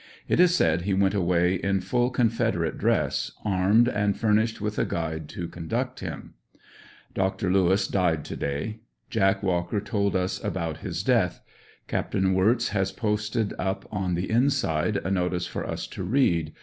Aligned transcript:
It 0.27 0.39
is 0.39 0.55
said 0.55 0.81
he 0.81 0.95
went 0.95 1.13
away 1.13 1.53
in 1.57 1.79
full 1.79 2.09
Confederate 2.09 2.79
dress, 2.79 3.33
armed, 3.45 3.87
and 3.87 4.17
furnished 4.17 4.59
with 4.59 4.79
a 4.79 4.83
guide 4.83 5.29
to 5.29 5.47
conduct 5.47 5.99
him. 5.99 6.33
Dr. 7.13 7.51
Lewis 7.51 7.87
died 7.87 8.25
to 8.25 8.35
day. 8.35 8.79
Jack 9.11 9.43
Walker 9.43 9.79
told 9.79 10.15
us 10.15 10.43
about 10.43 10.77
his 10.77 11.03
death. 11.03 11.41
Capt. 11.87 12.15
Wirtz 12.15 12.69
has 12.69 12.91
posted 12.91 13.53
up 13.59 13.87
on 13.91 14.15
the 14.15 14.27
inside 14.27 14.97
a 15.05 15.11
notice 15.11 15.45
for 15.45 15.67
us 15.67 15.85
to 15.89 16.01
read. 16.01 16.51